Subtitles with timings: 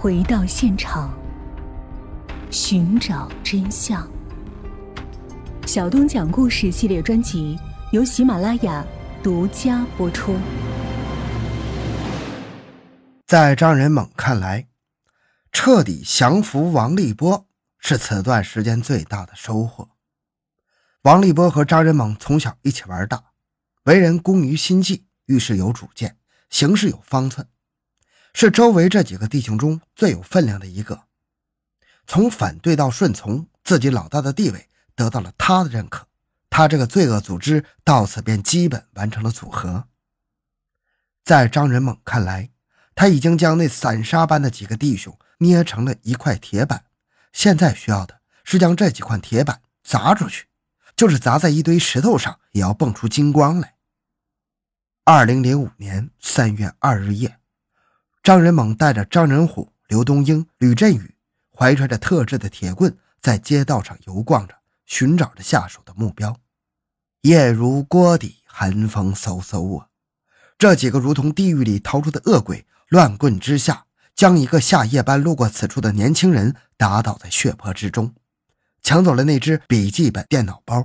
[0.00, 1.12] 回到现场，
[2.52, 4.08] 寻找真相。
[5.66, 7.58] 小东讲故事系列专辑
[7.90, 8.86] 由喜马拉雅
[9.24, 10.36] 独家播出。
[13.26, 14.68] 在张仁猛看来，
[15.50, 17.48] 彻底降服王立波
[17.80, 19.88] 是此段时间最大的收获。
[21.02, 23.20] 王立波和张仁猛从小一起玩大，
[23.86, 26.16] 为人工于心计，遇事有主见，
[26.50, 27.44] 行事有方寸，
[28.40, 31.06] 是周围这几个弟兄中最有分量的一个。
[32.06, 36.06] 从反对到顺从，自己老大的地位得到了他的认可，
[36.48, 39.88] 他这个罪恶组织到此便基本完成了组合。
[41.24, 42.50] 在张仁猛看来，
[42.94, 46.84] 他已经将那散沙般的几个弟兄捏成了一块铁板，
[47.32, 50.46] 现在需要的是将这几块铁板砸出去，
[50.94, 53.74] 就是砸在一堆石头上，也要蹦出金光来。
[55.02, 57.40] 二零零五年三月二日夜，
[58.28, 61.14] 张仁猛带着张仁虎、刘东英、吕振宇，
[61.50, 66.36] 怀揣着特制的铁棍，在街道上游逛着，寻找着下手的目标。
[67.22, 69.86] 夜如锅底，寒风嗖嗖啊！
[70.58, 72.66] 这几个如同地狱里逃出的恶鬼。
[72.88, 78.12] 乱棍之下，将一个下夜班路过此处的年轻人打倒在血泊之中，
[78.82, 80.84] 抢走了那只笔记本电脑包。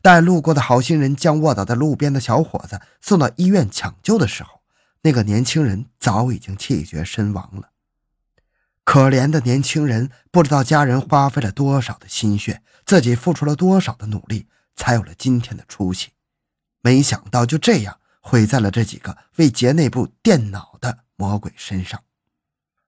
[0.00, 4.62] 待路过的好心人将卧倒在路边的小伙子送到医院抢救的时候，
[5.06, 7.70] 那个年轻人早已经气绝身亡了。
[8.82, 16.10] 可怜的年轻人不知道家人花费了多少的心血，自己付出了多少的努力，才有了今天的出息。
[16.80, 21.04] 没想到就这样毁在了这几个为劫那部电脑的。
[21.18, 22.04] 魔鬼身上，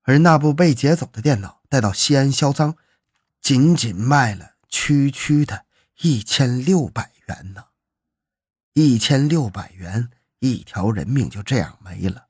[0.02, 2.77] 而那部被劫走的电脑带到西安销赃，
[3.41, 5.64] 仅仅卖了区区的
[6.02, 7.64] 一千六百元呢！
[8.74, 12.27] 一千六百元，一条人命就这样没了。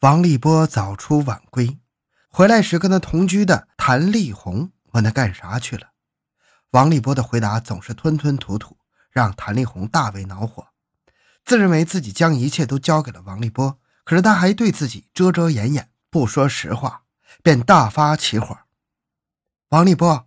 [0.00, 1.78] 王立波早出晚归，
[2.28, 5.90] 回来时跟他同居的谭丽红问他干啥去了，
[6.70, 8.78] 王立波的回答总是吞吞吐吐，
[9.10, 10.68] 让谭丽红大为恼火，
[11.44, 13.78] 自认为自己将一切都交给了王立波。
[14.04, 17.04] 可是他还对自己遮遮掩掩，不说实话，
[17.42, 18.58] 便大发起火。
[19.68, 20.26] 王立波，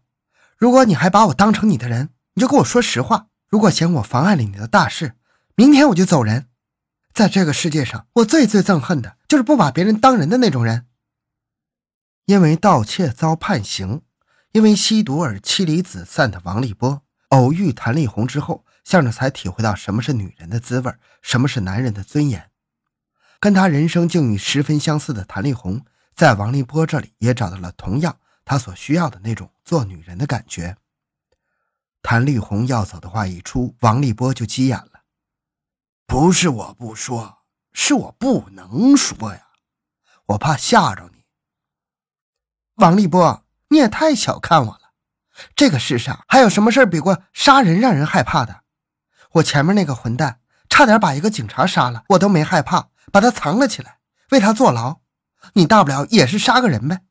[0.55, 3.27] 如果你还把我当成你的人，你就跟我说实话。
[3.49, 5.15] 如果嫌我妨碍了你的大事，
[5.55, 6.47] 明天我就走人。
[7.13, 10.87] 在这个世界上，我最最憎恨的就是不把别人当人的那种人。
[12.25, 14.01] 因为盗窃遭判刑，
[14.53, 20.91] 因为吸毒而妻离子散的王立波，偶遇谭丽红之后，向着才体会到什么是女人的滋味，
[21.21, 22.49] 什么是男人的尊严。
[23.39, 25.85] 跟他人生境遇十分相似的谭丽红，
[26.15, 30.77] 在王立波这里也找到了同样他所需要的那种做女人的感觉。
[32.01, 34.92] 谭丽红要走的话一出，王立波就急眼了
[36.05, 37.39] ：“不是我不说，
[37.73, 39.47] 是我不能说呀，
[40.27, 41.23] 我怕吓着你。”
[42.75, 44.79] 王立波，你也太小看我了。
[45.55, 48.61] 这个世上还有什么事比过杀人让人害怕的？
[49.33, 52.89] 我前面那个混蛋差点把一个警察杀了，我都没害怕。
[53.11, 53.99] 把他藏了起来，
[54.31, 55.01] 为他坐牢。
[55.53, 57.01] 你大不了也是杀个人呗，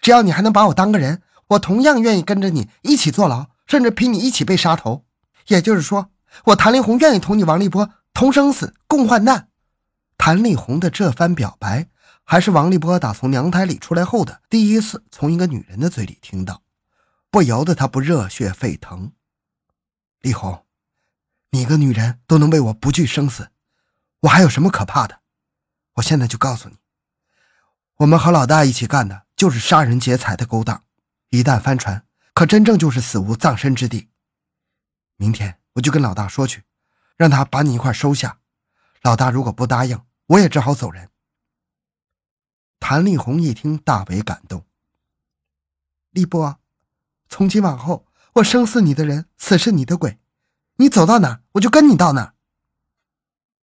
[0.00, 5.04] 只要你还能把我当个人，我同样愿意跟着你一起坐牢，甚至陪你一起被杀头。
[5.48, 6.10] 也就是说，
[6.44, 9.48] 我谭丽红愿意同你王立波同生死，共患难。
[10.16, 11.88] 谭丽红的这番表白，
[12.24, 16.62] 还是王立波打从娘胎里出来后的第一次从一个女人的嘴里听到，
[17.30, 19.12] 不由得他不热血沸腾。
[20.20, 20.64] 丽红，
[21.50, 23.50] 你个女人都能为我不惧生死，
[24.20, 25.20] 我还有什么可怕的？
[25.94, 26.76] 我现在就告诉你，
[27.96, 30.84] 我们和老大一起干的就是杀人劫财的勾当，
[31.30, 34.10] 一旦翻船，可真正就是死无葬身之地。
[35.16, 36.62] 明天我就跟老大说去，
[37.16, 38.40] 让他把你一块收下。
[39.02, 41.10] 老大如果不答应，我也只好走人。
[42.80, 44.66] 谭丽红一听，大为感动。
[46.10, 46.58] 立波，
[47.28, 50.18] 从今往后，我生是你的人，死是你的鬼，
[50.76, 52.34] 你走到哪，我就跟你到哪。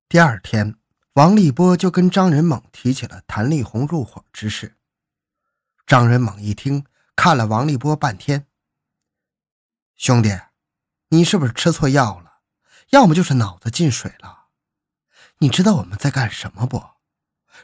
[0.08, 0.76] 第二天。
[1.14, 4.78] 王立波就跟张仁猛提起了谭丽红入伙之事。
[5.86, 8.48] 张仁猛一听，看了王立波半天
[9.98, 10.40] ：“兄弟，
[11.10, 12.29] 你是不是吃错药了？
[12.92, 14.46] 要么就是脑子进水了。
[15.40, 16.84] 你知道我们在干什么不？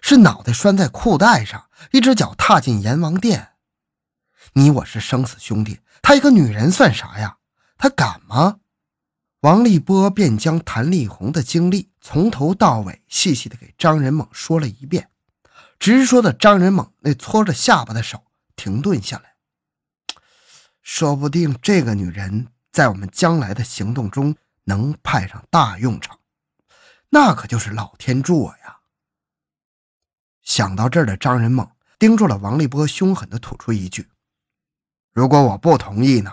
[0.02, 3.54] 是脑袋拴在裤带上，一只脚踏进阎王殿。
[4.54, 7.38] 你我是生死兄弟，他一个女人算啥呀？
[7.78, 8.60] 他敢吗？”
[9.42, 15.10] 王立波便将谭丽红的经历从头到尾细细的给张仁猛说了一遍，
[15.78, 18.24] 直说的张仁猛那搓着下巴的手
[18.56, 19.36] 停顿下来。
[20.82, 26.20] 说不定这个女人在我们将来的行动中能派上大用场，
[27.10, 28.80] 那可就是老天助我呀！
[30.42, 31.68] 想到这儿的张仁猛
[31.98, 34.10] 盯住了王立波，凶狠地吐出一句
[35.14, 36.32] ：“如果我不同意呢？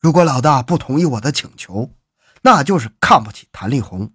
[0.00, 1.94] 如果老大不同意我的请求，
[2.42, 4.14] 那就是看不起谭丽红，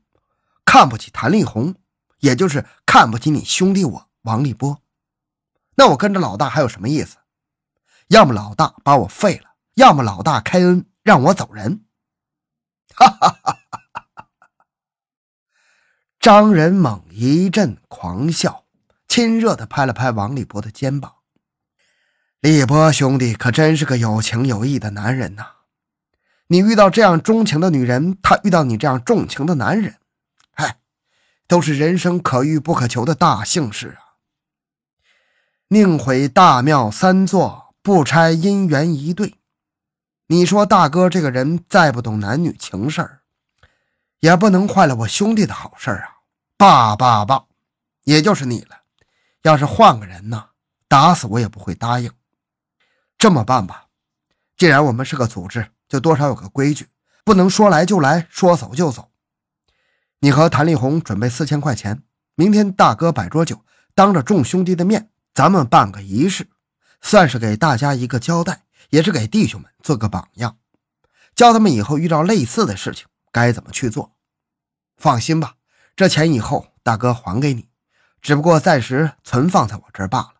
[0.65, 1.75] 看不起谭丽红，
[2.19, 4.81] 也就是看不起你兄弟我王立波。
[5.75, 7.17] 那我跟着老大还有什么意思？
[8.07, 11.85] 要么老大把我废了，要么老大开恩让我走人。”
[12.97, 14.27] 哈哈哈哈哈！
[16.19, 18.65] 张仁猛一阵狂笑。
[19.07, 21.13] 亲热的拍了拍王立波的肩膀，
[22.41, 25.43] 立波兄弟可真是个有情有义的男人呐！
[26.47, 29.95] 你遇到这样钟情的女人，她遇到你这样重情的男人，
[30.51, 30.79] 嗨，
[31.47, 34.19] 都是人生可遇不可求的大幸事啊！
[35.69, 39.35] 宁毁大庙三座，不拆姻缘一对。
[40.29, 43.21] 你说大哥这个人再不懂男女情事儿，
[44.19, 46.09] 也不能坏了我兄弟的好事儿啊！
[46.57, 47.45] 爸爸爸，
[48.03, 48.81] 也就是你了。
[49.43, 50.49] 要是换个人呢，
[50.89, 52.11] 打死我也不会答应。
[53.17, 53.85] 这么办吧，
[54.57, 56.89] 既然我们是个组织，就多少有个规矩，
[57.23, 59.09] 不能说来就来，说走就走。
[60.19, 62.03] 你和谭丽红准备四千块钱，
[62.35, 63.63] 明天大哥摆桌酒，
[63.95, 66.49] 当着众兄弟的面，咱们办个仪式，
[66.99, 70.57] 算是给大家一个交代，也是给弟兄们做个榜样，
[71.35, 74.15] 教他们以后遇到类似的事情该怎么去做。
[74.97, 75.55] 放心吧，
[75.95, 77.69] 这钱以后大哥还给你。
[78.19, 80.33] 只不过暂时存放在我这儿罢了。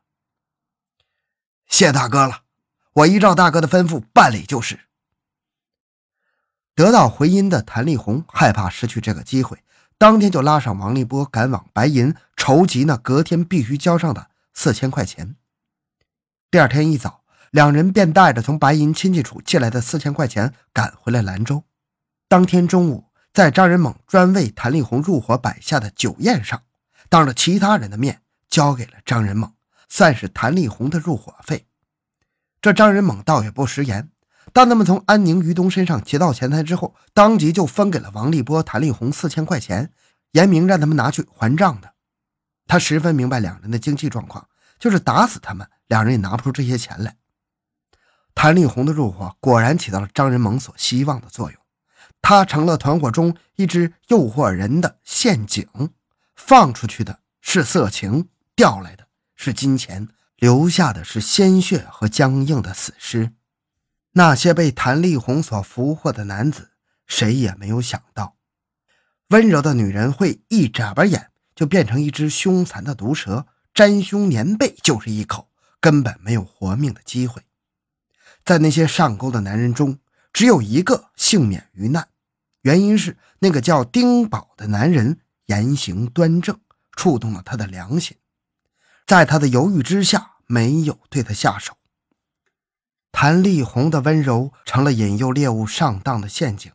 [1.68, 2.42] 谢大哥了，
[2.94, 4.88] 我依照大哥的吩咐办理就是。
[6.74, 9.64] 得到回音的谭丽红害怕失去这个机会，
[9.98, 15.36] 当天就拉上王立波赶往白银筹集那隔天必须交上的四千块钱。
[16.50, 17.24] 第二天一早，
[17.58, 21.64] 两人便带着从白银亲戚处借来的四千块钱赶回了兰州。
[22.28, 26.62] 当天中午，在张仁猛专为谭丽红入伙摆下的酒宴上。
[27.10, 29.52] 当着其他人的面交给了张仁猛，
[29.90, 31.66] 算是谭丽红的入伙费。
[32.62, 34.12] 这张仁猛倒也不食言，
[34.54, 39.92] 当他们从安宁、于东身上劫到钱财之后，当即就分给了王立波、谭丽红四千块钱，
[40.34, 41.96] 严明让他们拿去还账的。
[42.68, 47.16] 他十分明白两人的经济状况，就是打死他们，两人也拿不出这些钱来。
[48.40, 51.60] 谭丽红的入伙果然起到了张仁猛所希望的作用，
[52.22, 55.68] 他成了团伙中一只诱惑人的陷阱。
[56.36, 63.34] 放出去的是色情，调来的是金钱，留下的是鲜血和僵硬的死尸。
[64.12, 66.70] 那些被谭丽红所俘获的男子，
[67.08, 68.36] 谁也没有想到，
[69.30, 75.50] 温柔的女人会一眨巴眼就变成一只凶残的毒蛇，沾胸粘背就是一口，
[75.82, 77.42] 根本没有活命的机会。
[78.48, 80.00] 在那些上钩的男人中，
[80.32, 82.08] 只有一个幸免于难，
[82.62, 85.20] 原因是那个叫丁宝的男人。
[85.48, 86.60] 言行端正，
[86.94, 88.18] 触动了他的良心，
[89.06, 91.78] 在他的犹豫之下，没有对他下手。
[93.14, 96.74] 谭丽红的温柔成了引诱猎物上当的陷阱，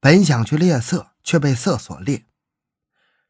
[0.00, 2.26] 本想去猎色，却被色所猎。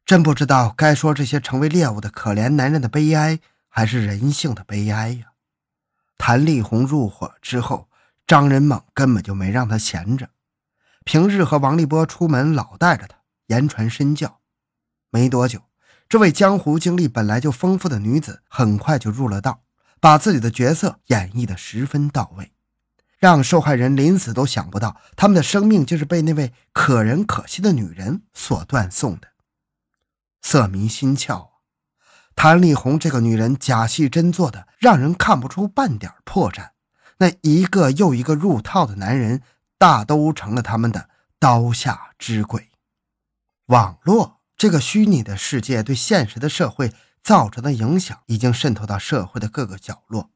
[0.03, 5.33] 真不知道该说这些成为猎物的可怜男人的悲哀，还是人性的悲哀呀！
[6.17, 7.89] 谭丽红入伙之后，
[8.25, 10.29] 张仁猛根本就没让他闲着，
[11.05, 13.17] 平日和王立波出门老带着他，
[13.47, 14.39] 言传身教。
[15.09, 15.61] 没多久，
[16.09, 19.63] 这位江湖经历本来就丰富的女子很快就入了道，
[20.01, 22.51] 把自己的角色演绎的十分到位，
[23.17, 29.29] 让受害人临死都想不到，他们的生命就是被那位可人可惜的女人所断送的。
[30.41, 31.56] 色迷心窍！
[32.37, 36.69] 谭丽红这个女人假戏真做的，让人看不出半点破绽。
[37.17, 39.41] 那一个又一个入套的男人，
[39.77, 42.69] 大都成了他们的刀下之鬼。
[43.65, 44.37] 网络。
[44.55, 46.91] 这个虚拟的世界对现实的社会
[47.21, 50.31] 造成的影响，已经渗透到社会的各个角落。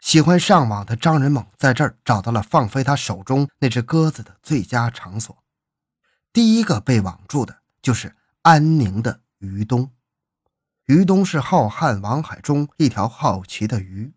[0.00, 5.36] 喜欢上网的张仁猛在这儿找到了放飞他手中那只鸽子的最佳场所。
[6.32, 9.90] 第一个被网住的就是安宁的于东。
[10.88, 14.14] 于东是浩瀚网海中一条好奇的鱼，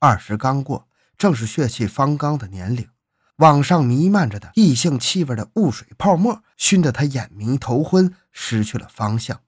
[0.00, 2.86] 二十刚过，正是血气方刚的年龄。
[3.36, 9.40] 网上弥漫着的异性气味的雾水泡沫，熏得他眼迷头昏，失去了方向。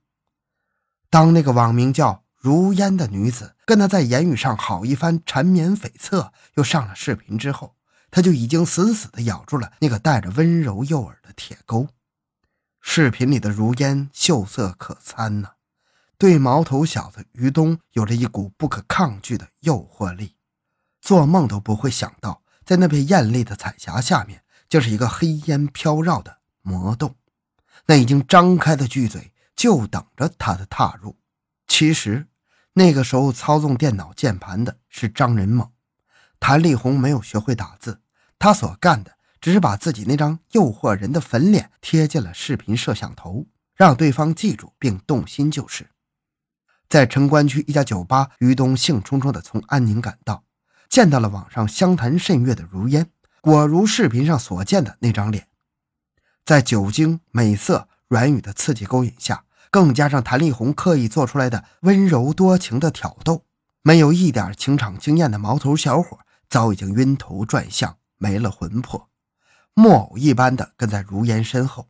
[1.10, 7.76] 当那个网名叫如烟的女子跟他在言语上好一番缠绵悱恻，又上了视频之后，
[8.10, 11.88] 他就已经死死地咬住了那个带着温柔诱饵的铁钩。
[12.80, 15.50] 视频里的如烟秀色可餐呢，
[16.18, 20.36] 对毛头小子于东有着一股不可抗拒的诱惑力，
[21.00, 22.42] 做梦都不会想到。
[22.64, 27.14] 在那片艳丽的彩霞下面，就是一个黑烟飘绕的魔洞，
[27.86, 31.16] 那已经张开的巨嘴就等着他的踏入。
[31.68, 32.26] 其实，
[32.72, 35.70] 那个时候操纵电脑键盘的是张仁猛，
[36.40, 38.00] 谭丽红没有学会打字，
[38.38, 45.90] 他所干的只是把自己那张诱惑人的粉脸贴进了视频摄像头，让对方记住并动心就是。
[46.88, 50.44] 在城关区一家酒吧，于东兴冲冲地从安宁赶到，
[50.88, 55.48] 见到了网上相谈甚悦的如烟，果如视频上所见的那张脸，
[56.44, 63.44] 在酒精、美色、软语的刺激勾引下，更加上谭丽红刻意做出来的温柔多情的挑逗，
[63.82, 69.08] 没有一点情场经验的毛头小伙早已经晕头转向，没了魂魄，
[69.74, 71.88] 木偶一般的跟在如烟身后。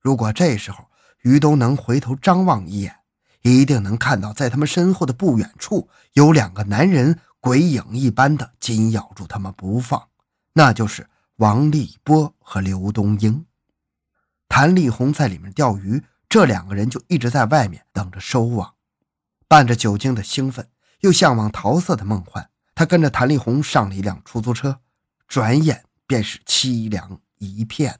[0.00, 0.84] 如果这时候
[1.22, 2.96] 于东能回头张望一眼，
[3.44, 10.08] 一定能看到，在他们身后的不远处，有两个男人鬼影一般的紧咬住他们不放，
[10.54, 13.44] 那就是王立波和刘东英。
[14.48, 18.74] 谭丽红在里面钓鱼，这两个人就一直在外面等着收网。
[19.46, 20.66] 伴着酒精的兴奋，
[21.00, 24.80] 又向往桃色的梦幻，他跟着谭丽红上了一辆出租车，
[25.28, 27.98] 转眼便是凄凉一片。